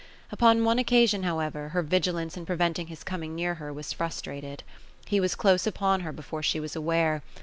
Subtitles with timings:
[0.31, 4.63] Upon one occasion, however, her vigilance in preventing his coming near her, was frustrated.
[5.05, 7.21] He was close upon her before she was aware.